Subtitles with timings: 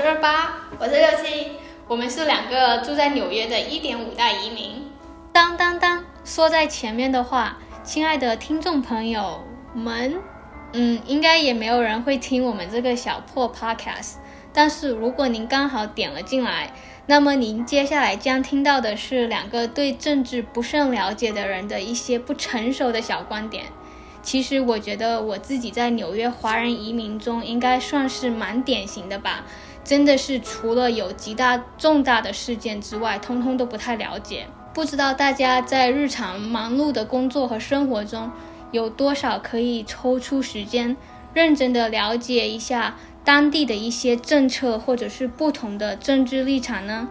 [0.00, 1.52] 是二八，我是六七，
[1.86, 4.82] 我们是两个住在纽约的一点五代移民。
[5.30, 9.44] 当当当，说在前面的话，亲爱的听众朋友
[9.74, 10.18] 们，
[10.72, 14.14] 嗯，应该也没有人会听我们这个小破 podcast。
[14.54, 16.72] 但是如果您刚好点了进来，
[17.04, 23.66] 那么您接下来将听到的是两个对政治不甚了解的人的一些不成熟的小观点。
[24.22, 29.46] 其实我觉得我自己在纽约华人移民中应该算是蛮典型的吧，
[29.82, 34.46] 真的是除了有极大重大的事件之外，通通都不太了解。
[34.72, 38.30] 不知道大家在日常忙碌的工作和生活中，
[38.70, 40.96] 有多少可以抽出时间，
[41.34, 47.08] 认真的了解一下当地的一些政策或者是不同的政治立场呢？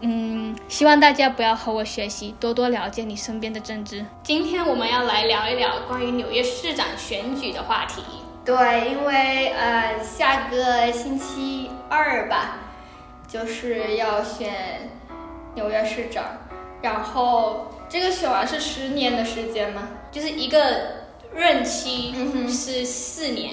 [0.00, 4.04] 嗯，希望大家不要和我学习，多多了解你身边的政治。
[4.22, 8.02] 今天我们要来聊一聊关于纽约市长选举的话题。
[8.48, 12.60] 对，因为呃，下个星期二吧，
[13.28, 14.90] 就是要选
[15.54, 16.24] 纽约市长，
[16.80, 19.88] 然后这个选完是十年的时间吗？
[20.10, 20.60] 就是一个
[21.34, 22.14] 任期
[22.48, 23.52] 是四年，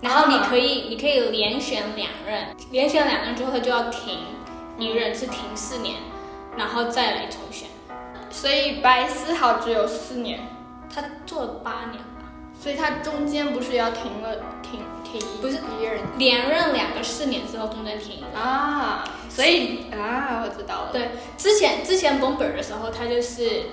[0.00, 4.18] 然后你可以你可以连选两任，连选两任之后他就要停。
[4.76, 5.94] 一任是停四年，
[6.58, 7.68] 然后再来重选，
[8.30, 10.40] 所以白思豪只有四年，
[10.92, 12.02] 他做了八年。
[12.02, 12.13] 吧，
[12.64, 18.24] 所以他中间不是要停了停停不是一任连任两个四年之后中间停。
[18.34, 23.64] 啊，所以啊我知道了，对，之前之前 Bomber 的时候他就是。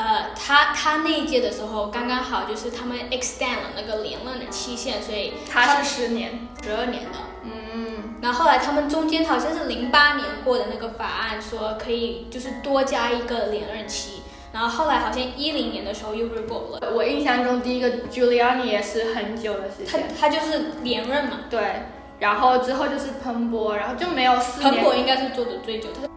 [0.00, 7.18] 呃，他他那一届的时候刚刚好，就是他们 extend 了那个连任的期限，所以他是十年、十二年的。
[7.42, 14.17] 嗯，然后后来他们中间好像是零八年过的那个法案，说可以就是多加一个连任期，
[14.52, 16.92] 然后后来好像一零年的时候又 revoke 了。
[16.94, 21.40] 我印象中第一个 Giuliani 也是很久的时间，他他就是连任嘛。
[21.50, 21.82] 对，
[22.18, 24.74] 然后之后就是彭博，然后就没有四年。
[24.74, 26.08] 彭博应该是做的最久，他。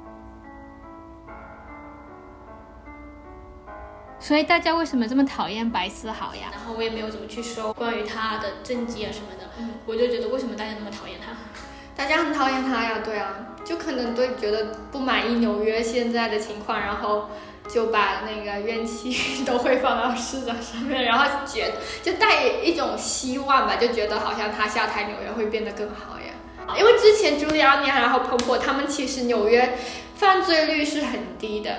[4.19, 6.49] 所以大家为什么这么讨厌白思豪呀？
[6.51, 9.49] 然后我也没有怎么去说关于他的政绩啊什么的，
[9.85, 11.33] 我就觉得为什么大家那么讨厌他？
[11.95, 13.33] 大家很讨厌他呀，对啊，
[13.65, 17.29] 就可能对觉得不满意纽约现在的情况，然后
[17.73, 21.71] 就把那个怨气 都会放到市长上面，然后觉
[22.03, 26.33] 就带一种希望吧，就觉得好像他下台纽约会变得更好呀。
[26.77, 29.77] 因为之前朱利安尼然后彭博他们其实纽约
[30.15, 31.75] 犯罪率是很低的。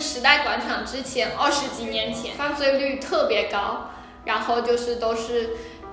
[0.00, 3.90] 时代广场之前二十几年前犯罪率特别高，
[4.24, 5.50] 然后就是都是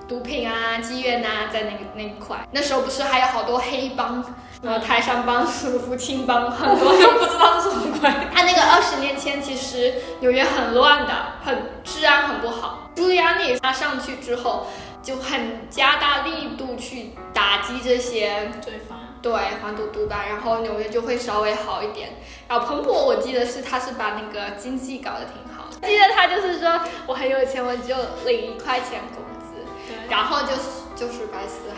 [0.08, 2.38] 毒品啊、妓院呐，在那个那一块。
[2.50, 8.10] 那时候不是还有好多黑帮，然后泰山帮、福清帮，很多都不知道是什么鬼。
[8.34, 12.90] 他那个二十年前其实纽约很乱的，很治安很不好。
[12.94, 14.66] 朱利安尼他上去之后，
[15.02, 18.98] 就很加大力度去打击这些罪犯。
[19.22, 19.32] 对，
[19.62, 22.10] 黄赌毒吧，然后纽约就会稍微好一点。
[22.48, 25.64] 然后彭博，我记得是他是把那个经济搞得挺好。
[25.82, 27.94] 记得他就是说我很有钱，我就
[28.26, 29.62] 领一块钱工资，
[30.08, 30.60] 然后就是
[30.96, 31.70] 就是白思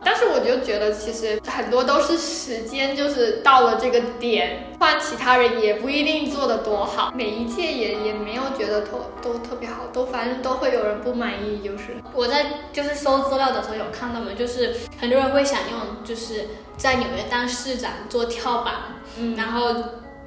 [0.00, 0.04] 豪。
[0.04, 7.12] 但是我就觉得，其实很多都是时间，就是到了这个点，换其他人也不一定做得多好。
[7.14, 11.60] 每一届也也没有觉得特都特别好，都反正都会有人不满意。
[11.62, 18.74] 就是我在就是搜资料的时候有看到嘛，就是很多人会想用就是在纽约当市长做跳板，
[19.18, 19.74] 嗯，然后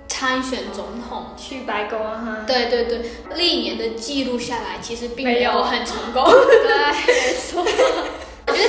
[0.08, 2.44] 参选总统去白宫哈。
[2.46, 3.02] 对对对，
[3.36, 6.24] 历年的记录下来，其实并没有很成功。
[6.30, 7.66] 对，没错。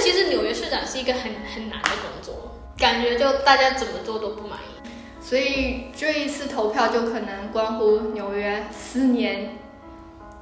[0.00, 1.22] 其实纽约市长是一个很
[1.54, 4.88] 很难的工作，感觉就大家怎么做都不满意，
[5.20, 9.58] 所以这一次投票就可能关乎纽约四年，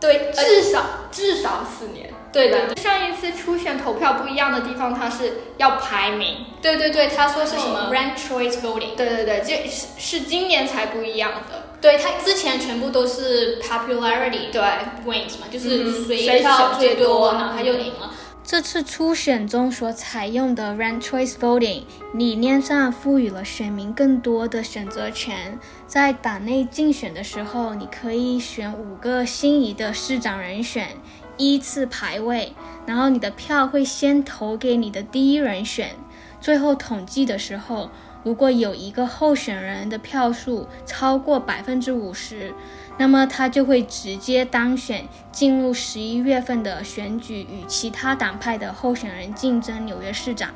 [0.01, 2.77] 对，至少至少四年，对的。
[2.77, 14.63] 上一次初选投票不一样的地方，它是要排名，对对对，他说是什么？Rank choice voting，对对对，这是是今年才不一样的，对他之前全部都是 popularity 对。
[15.05, 18.15] wins 嘛，就是谁票最多，然后他就赢了。
[18.45, 25.59] 这次初选中所采用的 rank choice voting 理念上赋予了选民更多的选择权。
[25.87, 30.89] 在党内竞选的时候，你可以选五个心仪的市长人选，
[31.39, 32.53] 依次排位，
[32.85, 35.91] 然后你的票会先投给你的第一人选。
[36.41, 37.91] 最后统计的时候，
[38.23, 42.55] 如果有一个候选人的票数超过百分之五十。
[42.99, 50.51] 那么他就会直接当选，进入十一月份的选举，与其他党派的候选人竞争纽约市长。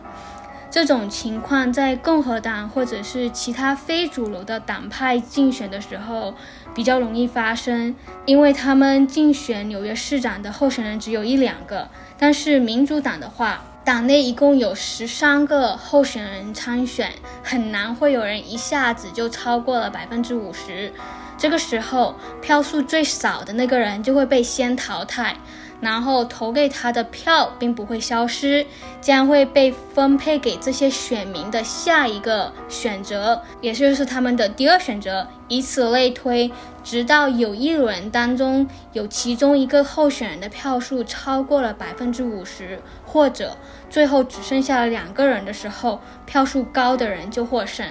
[0.77, 6.35] 这种情况在共和党或者是其他非主流的党派竞选的时候
[6.75, 7.97] 比较容易发生，
[8.27, 11.89] 因为他们竞选纽约市长的候选人只有一两个。
[12.19, 17.11] 但是民主党的话，党内一共有十三个候选人参选，
[17.43, 20.93] 很难会有人一下子就超过了百分之五十。
[21.39, 25.37] 这个时候，票数最少的那个人就会被先淘汰。
[25.81, 28.67] 然后投给他的票并不会消失，
[29.01, 36.51] 将会被分配给这些选民的下一个选择，也就是他们的第二选择，以此类推，
[36.83, 43.57] 直到有一轮当中有其中一个候选人的票数超过了百分之五十，或者
[43.91, 47.87] 最后只剩下了两个人的时候，票数高的人就获胜。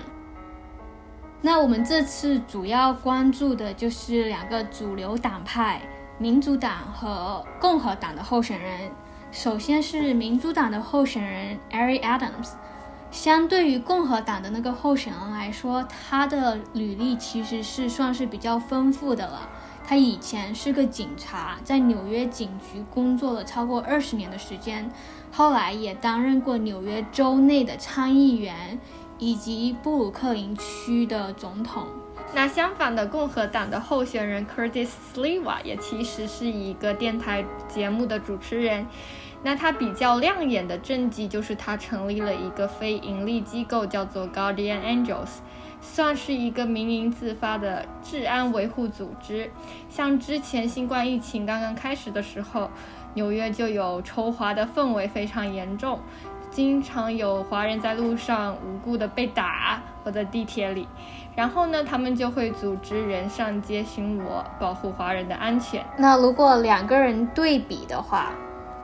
[1.42, 5.80] 那我们这次主要关注的就是两个主流党派。
[6.18, 8.90] 民主党和共和党的候选人，
[9.32, 12.52] 首先是民主党的候选人 Eric Adams。
[13.12, 19.50] 相对于共和党的那个候选人来说，他的履历其实是算是比较丰富的了。
[19.88, 24.90] 他以前是个警察，在纽约警局工作了超过二十年的时间，
[25.32, 28.80] 后来也担任过纽约州内的参议员
[29.18, 31.88] 以及布鲁克林区的总统。
[32.36, 38.86] 那相反的，共和党的候选人 Curtis Sliwa 也其实是一个电台节目的主持人。
[39.42, 45.30] 那他比较亮眼的政绩就是他成立了一个非盈利机构，叫做 Guardian Angels，
[45.80, 49.50] 算是一个民营自发的治安维护组织。
[49.90, 52.70] 像之前新冠疫情刚刚开始的时候，
[53.14, 56.02] 纽约就有仇华的氛围非常严重，
[56.56, 60.88] 经常有华人在路上无故的被打，或在地铁里。
[61.36, 65.86] 然后呢，他们就会组织人上街巡逻，保护华人的安全。
[65.98, 68.32] 那如果两个人对比的话，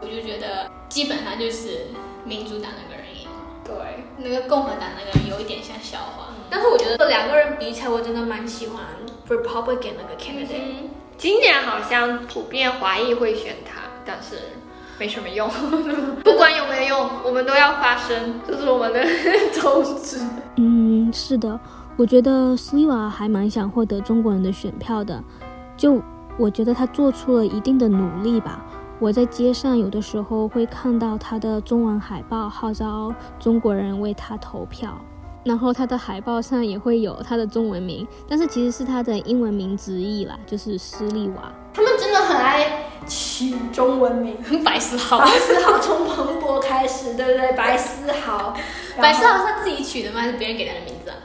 [0.01, 1.87] 我就觉得基本上就是
[2.25, 3.39] 民主党那个人赢了。
[3.63, 6.27] 对，那个共和党那个人有一点像笑话。
[6.49, 8.83] 但是我觉得两个人比起来，我真的蛮喜欢
[9.29, 10.89] Republican 那个 candidate。
[11.17, 14.35] 今年好像普遍华裔会选他，但是
[15.01, 15.49] 没什么用。
[16.23, 19.03] 不管有没有用，我们都要发声，这是我们的
[19.51, 20.19] 宗旨。
[20.57, 21.59] 嗯，是的。
[21.97, 25.23] 我觉得斯利瓦还蛮想获得中国人的选票的，
[25.75, 25.99] 就
[26.37, 28.63] 我觉得他做出了一定的努力吧。
[28.99, 34.95] 我在街上有的时候会看到他的中文海报，号召中国人为他投票。
[35.43, 41.51] 然后他的海报上也会有他的中文名，但是其实是他的英文名直译啦，就是斯利瓦。
[41.73, 47.51] 他们真的很爱取中文名，白思豪，白思豪从彭博开始，对不对？
[47.53, 48.55] 白思豪，
[48.97, 50.21] 白思豪是他自己取的吗？
[50.21, 51.15] 还是别人给他的名字啊？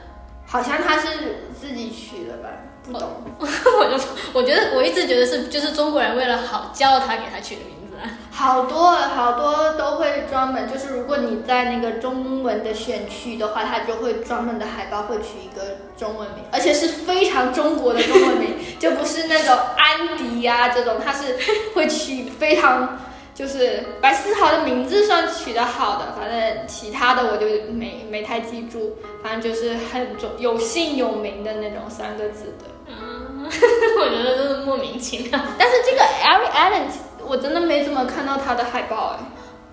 [0.45, 1.96] 好像他是自己取
[2.37, 2.49] 的吧，
[2.85, 3.09] 不懂。
[3.39, 4.03] 我就
[4.33, 7.97] 我觉得我一直觉得是就是中国人为了好叫他给他取的名字。
[8.31, 21.35] 好多好多都会专门就是如果你在那个中文的选区的话，他就会专门的海报会取一个中文名，而且是非常中国的中文名，就不是那种安迪呀这种，他是
[21.73, 22.99] 会取非常。
[23.37, 32.65] 就是白思豪的名字算取得好的，反正其他的我就没没太记住，反正就是很重有姓有名的那种三个字的。
[32.87, 33.45] 嗯，
[34.01, 35.39] 我觉得都是莫名其妙。
[35.55, 36.87] 但是这个 Eric Allen
[37.27, 39.19] 我真的没怎么看到他的海报哎。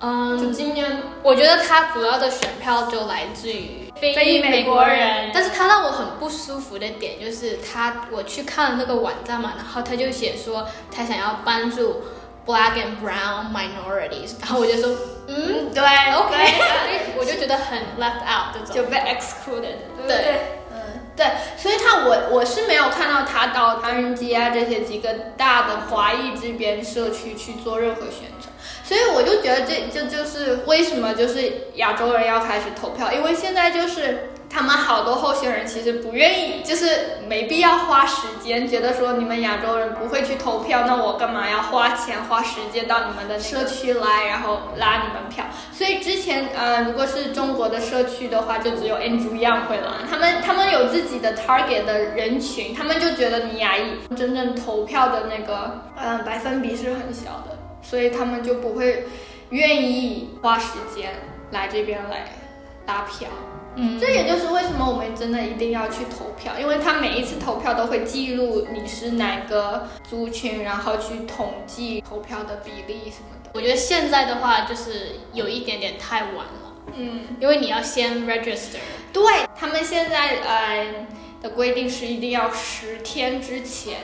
[0.01, 12.03] 嗯，就今年我觉得他主要的选票就来自于非美国人，但是他让我很不舒服的点就是他我去看了那个网站嘛，然后他就写说他想要帮助。
[12.47, 14.95] Black and brown minorities，然后我就说，
[15.29, 16.37] 嗯，对，OK，
[17.19, 28.53] 我就觉得很 left out 这种，就被 excluded，对，嗯，对，所以他我我是没有看到他到唐人街啊这些几个大的华裔这边社区去做任何宣传，
[28.85, 34.34] 所以我就觉得这这就是为什么就是亚洲人要开始投票，因为现在就是。
[34.55, 45.45] 他们好多候选人其实不愿意，就是没必要花时间，觉得说你们亚洲人不会去投票，那我干嘛要花钱花时间到你们的社区来，然后拉你们票？
[45.73, 59.05] 所以之前呃，如果是中国的社区的话，就只有 Andrew Yang 会拉，他们他们有自己的 target 的人群，他们就觉得你亚裔真正投票的那个嗯百分比是很小的，所以他们就不会
[59.51, 61.11] 愿意花时间
[61.51, 62.29] 来这边来
[62.87, 63.29] 拉票。
[63.77, 73.51] 嗯，这也就是为什么我们真的一定要去投票，因为他每一次投票都会记录你是哪个族群，然后去统计投票的比例什么的。
[73.53, 78.79] 我觉得现在的话就是有一点点太晚了，嗯，因为你要先 register。
[79.13, 79.23] 对
[79.57, 81.07] 他们现在呃
[81.43, 83.99] 的规定是一定要十天之前。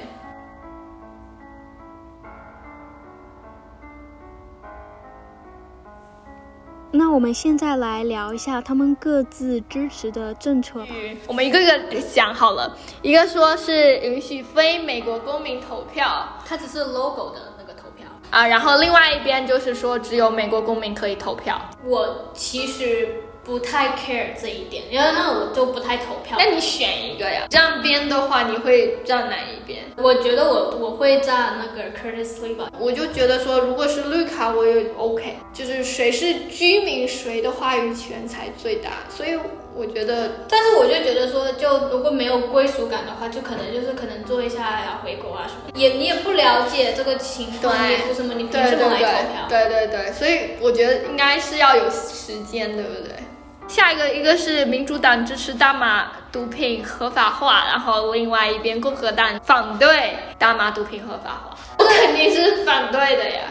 [6.92, 10.94] 那那我们现在来聊一下他们各自支持的政策吧。
[11.26, 18.06] 我们一个一个讲好了，一个说是允许非美国公民投票它只是 logo 的那个投票。
[18.30, 21.60] 啊，然后另外一边就是说只有美国公民可以投票。
[21.84, 23.08] 我其实
[23.44, 26.36] 不太 care 这一点，因为那我就不太投票。
[26.38, 27.46] 那你选一个呀？
[27.48, 29.84] 这样边的话，你会站哪一边？
[29.96, 32.70] 我觉得我我会站那个 Curtis Lee 吧。
[32.78, 38.90] 我就觉得说，如果是绿卡，我也 OK，就是谁是居民，谁的话语权才最大。
[39.08, 39.38] 所以
[39.74, 49.68] 我觉得，但是我就觉得说，就如果没有归属感的话，就可能就是可能做一下呀回国啊什么的，也你也不了解这个情况，也不什么，你凭对对什么来投对票？
[49.68, 53.14] 对对对，所以我觉得应该是要有时间，对不对？
[53.68, 63.42] 下一个一个是民主党支持大麻毒品合法化，然后另外一边共和党反对大麻毒品合法化，我肯定是反对的呀。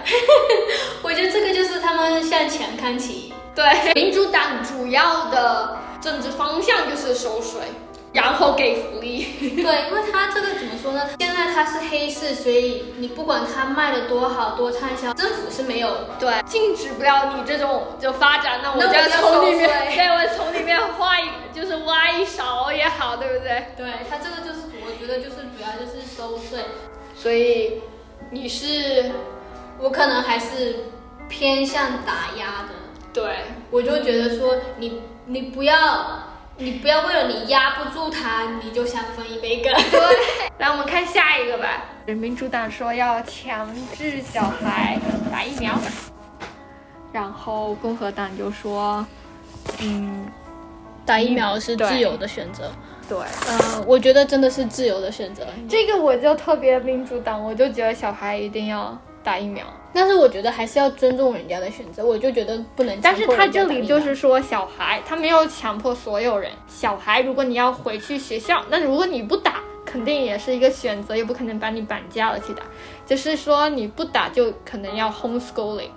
[1.02, 3.34] 我觉得这个就是他们向前看齐。
[3.56, 7.62] 对，民主党主要的政治方向就是收税，
[8.14, 9.24] 然后给福利。
[9.62, 11.10] 对，因为它这个怎么说呢？
[11.20, 15.90] 现在它是黑市，所以你不管它卖的多好多畅销，政府是没有
[16.20, 23.68] 对，禁止不了你这种就发展，那我就从里面， 对我从里面画一，就是挖一勺也好，对不对？
[23.78, 26.60] 对它这个就是我觉得就是主要就是收税。
[27.16, 27.82] 所以
[28.32, 29.12] 你是
[29.78, 30.86] 我可能还是
[31.28, 32.70] 偏向打压的，
[33.14, 33.40] 对，
[33.70, 36.24] 我就觉得说你你不要
[36.58, 39.72] 你不要为了你压不住他，你就想分一杯羹。
[39.92, 40.00] 对，
[40.58, 41.86] 来我们看下一个吧。
[42.08, 45.00] 民主党说要强制小孩
[45.32, 45.76] 打疫苗，
[47.14, 49.06] 然后共和党就说，
[49.84, 50.26] 嗯，
[51.06, 52.72] 打疫苗是自由的选择。
[53.08, 53.20] 对。
[53.48, 55.46] 嗯，我觉得真的是自由的选择。
[55.70, 59.64] 这个我就特别民主党，我就觉得小孩一定要打疫苗。
[59.92, 66.52] 但是我觉得还是要尊重人家的选择，我就觉得不能强但是他这里就是说小孩，他没有强迫所有人。
[66.68, 72.62] 小孩，如果你要回去学校，那如果你不打，肯定也是一个选择，也不可能把你绑架了去打。
[73.06, 75.90] 就是说你不打，就可能要 homeschooling，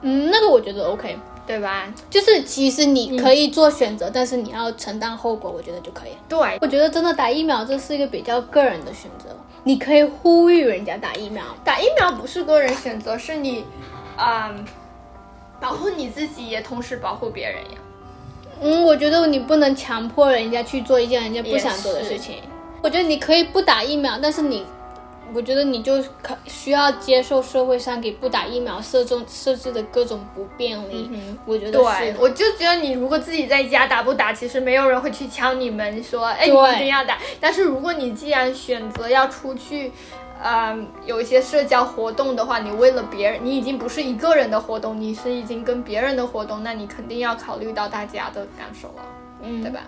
[0.00, 1.86] 嗯，那个我觉得 OK，对吧？
[2.10, 6.10] 就是其实你可以做选择，但是你要承担后果，我觉得就可以。
[6.28, 9.28] 对，我觉得真的打疫苗这是一个比较个人的选择，
[9.62, 13.64] 你可以呼吁人家打疫苗，打疫苗不是个人选择，是你，
[14.18, 14.64] 嗯，
[15.60, 17.78] 保护你自己，也同时保护别人呀。
[18.60, 22.36] 嗯，我觉得你不能强迫人家去做一件人家不想做的事情。
[22.82, 24.64] 我觉得你可以不打疫苗，但是你，
[25.34, 31.10] 我觉得你就可需要接受社会上给不打疫苗设中设置的各种不便利。
[31.44, 37.18] 我觉得是对，我就觉得你如果自己在家打不打，其实没有人会去敲你门说，哎，你一定要打。
[37.40, 39.92] 但是如果你既然选择要出去，
[40.42, 49.02] 嗯，有一些社交活动的话，你为了别人，你已经不是一个人的活动，你是已经跟别人的活动，那你肯定要考虑到大家的感受了，
[49.42, 49.80] 嗯对吧？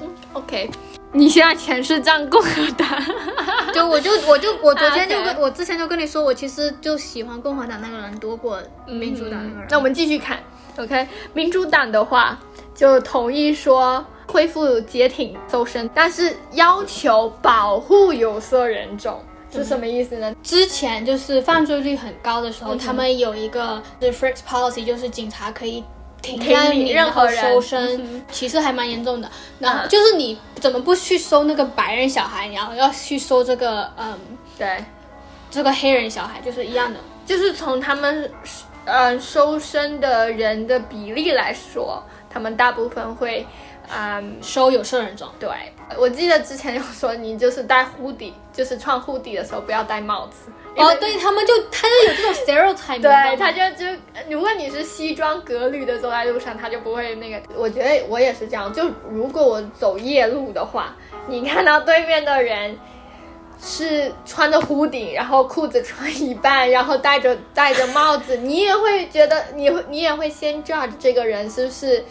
[0.00, 0.70] 嗯，OK，
[1.12, 2.88] 你现在全是站共和党，
[3.74, 9.66] 就我就我就我昨天就跟我之前就跟你说，我其实就喜欢共和党那个人多过民主党那个人。
[9.70, 10.38] 那我们继续看
[10.78, 12.38] ，OK，民主党的话
[12.74, 19.22] 就同意说恢复解挺搜身，但是要求保护有色人种。
[19.52, 20.32] 是什么意思呢？
[20.44, 25.82] 之前就是犯罪率很高的时候，嗯他们有一个 the freeze policy，就是警察可以
[26.22, 29.30] 停可以理下你，任何人搜身，嗯其实还蛮严重的。
[29.58, 34.18] 然后嗯就是你怎么不去搜那个白人小孩，然后要去搜这个嗯
[34.58, 34.84] 对，
[35.50, 37.00] 这个黑人小孩，就是一样的。
[37.26, 38.30] 就是从他们
[38.84, 43.46] 呃收身的人的比例来说，他们大部分会，
[43.88, 45.48] 嗯，收有色人种，对，
[45.96, 50.50] 我记得之前有说，你就是戴 hoodie，就是穿 hoodie 的时候不要戴帽子。
[50.76, 53.84] 哦，对他们就他就有这种 stereotype，对，他就就
[54.30, 57.40] 如果你是西装革履的走在路上，他就不会那个。
[57.54, 60.96] 我觉得我也是这样，就如果我走夜路的话，
[61.26, 62.78] 你看到对面的人
[63.60, 72.04] 是穿着 hoodie，然后裤子穿一半，然后戴着戴着帽子，你也会觉得你会你也会先 judge 这个人是不是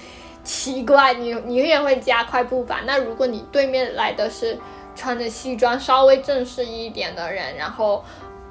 [0.44, 2.82] 奇怪，你你也会加快步伐。
[2.86, 4.60] 那如果你对面来的是
[4.96, 8.04] 穿着西装稍微正式一点的人，然后。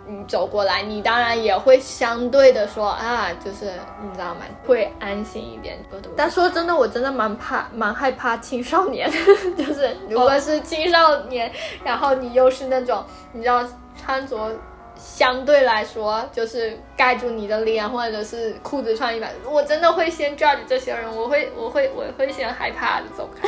[0.08, 3.66] 你走过来，你当然也会相对的说啊，就是
[4.02, 4.40] 你知道吗？
[4.66, 5.78] 会安心一点。
[6.16, 9.10] 但说真的，我真的蛮怕、蛮害怕青少年，
[9.56, 11.52] 就是如果是青少年，
[11.84, 13.62] 然后你又是那种你知道
[14.00, 14.50] 穿着
[14.96, 23.46] 相对来说就是盖住你的脸，或者是裤子穿一半，我真的会先 judge 这些人，我会我会我会先害怕的走开。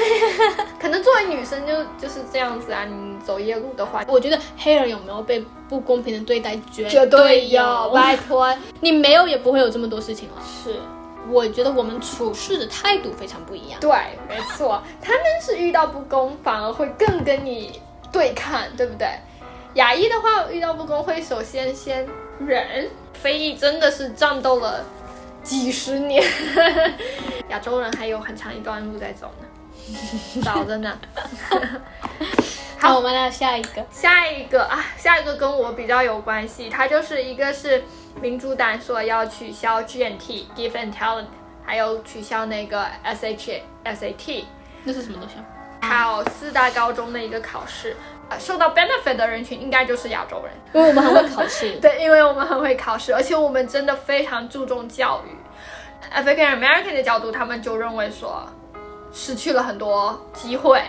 [0.81, 8.53] 可能作为女生就就是这样子啊，你走夜路的话，我觉得黑人有没有被不公平的对待，绝绝对有有， 拜托。
[8.81, 10.35] 你没有也不会有这么多事情了。
[10.43, 10.75] 是，
[11.31, 13.79] 我觉得我们处事的态度非常不一样。
[13.79, 13.91] 对，
[14.29, 19.07] 没错， 他们是遇到不公反而会更跟你对抗，对不对？
[19.75, 22.05] 雅一的话，遇到不公会首先先
[22.45, 22.91] 忍。
[23.13, 24.85] 非议真的是战斗了
[25.45, 26.25] 几十年，
[27.51, 30.99] 亚洲人还有很长一段路在走呢，早着呢。
[32.83, 37.85] 好，我们来下一个，下一个啊，下一个跟我比较有关系，它就是一个是
[38.23, 41.27] 民主党说要取消 GNT Give and Talent，
[41.63, 44.45] 还有取消那个 SH SAT，
[44.83, 45.35] 那是什么东西？
[45.37, 45.45] 啊？
[45.83, 47.95] 还有四大高中的一个考试。
[48.39, 51.73] 受到 benefit 的人群应该就是亚洲人，因为我们很会考试。
[51.83, 56.17] 对，因为我们很会考试，而且我们真的非常注重教育。
[56.17, 58.47] African American 的角度，他们就认为说
[59.13, 60.83] 失去了很多机会。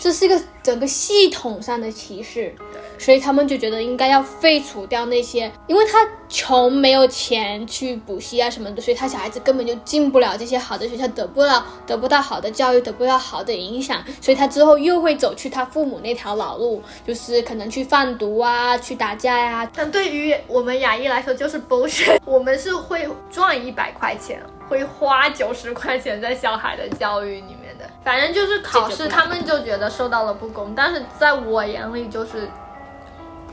[0.00, 2.54] 这是一个整个系统上的歧视，
[2.98, 19.68] 所以他们就觉得应该要废除掉那些，因为他穷没有钱去补习啊什么的，所以他小孩子根本就进不了这些好的学校，得不到得不到好的教育，得不到好的影响，所以他之后又会走去他父母那条老路，就是可能去贩毒啊，去打架呀。
[19.74, 22.20] 但对于我们亚裔来说，就是剥削。
[22.24, 27.84] 我们是会赚一百块钱，会花九十块钱在小孩的教育里面的。
[28.04, 32.48] 反正就是考试，他们就觉得受到了不公，但是在我眼里就是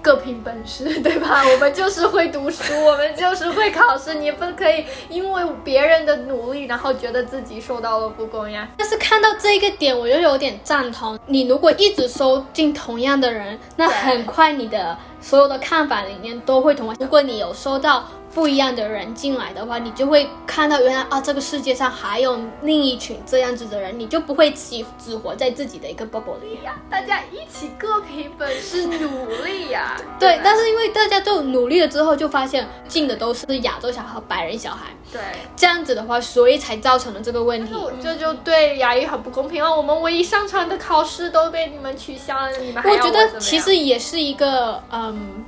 [0.01, 1.43] 各凭本事，对吧？
[1.47, 8.67] 我们就是会读书，我们就是会考试，你不可以因为别人的努力，然后觉得自己受到了不公呀。
[8.77, 11.17] 但是看到这个点，我就有点赞同。
[11.25, 16.93] 你如果一直收进同样的人，那很快你的所有的看法里面都会同。
[16.99, 18.03] 如果你有收到。
[18.33, 26.75] 不一样的人进来的话，你就会看到原来啊，这个世界上还有另一群这样子的人，你就不会只只活在自己的一个 bubble 里呀。
[26.89, 29.95] 大家一起各凭本事努力呀。
[30.19, 34.87] 对，但是因为大家都努力了之后，就发现进的都是亚洲小孩、白人小孩。
[35.11, 35.21] 对，
[35.55, 37.71] 这样子的话，所以才造成了这个问题。
[38.01, 39.71] 这就对亚裔很不公平啊！
[39.71, 44.81] 我们唯一上传的考试都被你们取消了，你们还我觉得其实也是一个，
[45.13, 45.43] 嗯，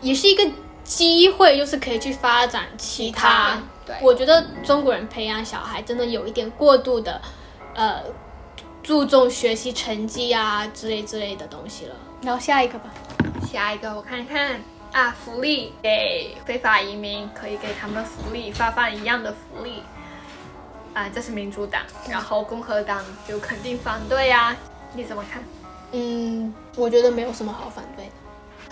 [0.00, 0.50] 也是一个。
[0.84, 3.58] 机会就是可以去发展其他。
[3.86, 7.18] 对，我觉得中国人培养小孩真的有一点过度的，
[7.74, 8.02] 呃，
[8.82, 11.96] 注重学习成绩啊之类之类的东西了。
[12.20, 12.90] 然后下一个吧，
[13.50, 14.60] 下一个我看看
[14.92, 19.82] 啊，福利给非法移民可以给他们福利，发放一样的福利。
[20.92, 24.54] 啊，这是民主党，然后共和党就肯定反对呀。
[24.92, 25.42] 你怎么看？
[25.92, 28.12] 嗯，我觉得没有什么好反对的。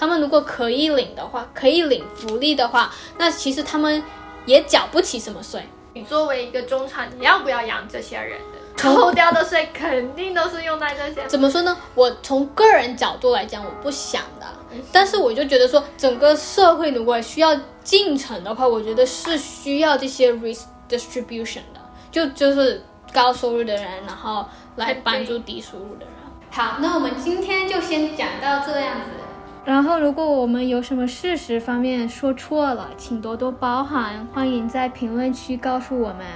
[0.03, 4.03] 他们如果可以领的话，可以领福利的话，那其实他们
[4.47, 5.65] 也缴不起什么税。
[5.93, 8.37] 你作为一个中产，你要不要养这些人？
[8.77, 11.25] 扣掉的税肯定都是用在这些。
[11.29, 11.79] 怎么说呢？
[11.95, 14.47] 我从个人角度来讲，我不想的。
[14.91, 26.09] 但是我就觉得说，整个社会如果需要进程的话，我觉得是需要这些 redistribution 的，就就是高收入的人，然后来帮助低收入的人。
[26.51, 29.22] 好，那我们今天就先讲到这样子。
[29.65, 36.27] 然后，如果我们有什么事实方面说错了，请多多包涵，欢迎在评论区告诉我们，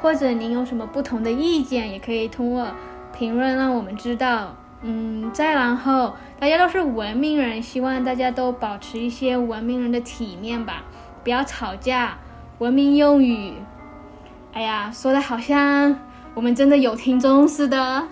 [0.00, 2.66] 或者您有什么不同的意见，也可以通过
[3.12, 4.56] 评论让我们知道。
[4.80, 10.84] 嗯，再然后，大家都是文明人，希望大家都保持一些文明人的体面吧，
[11.22, 12.16] 不要吵架，
[12.58, 13.52] 文明用语。
[14.54, 15.98] 哎呀，说的好像
[16.32, 18.08] 我们真的有听众似的。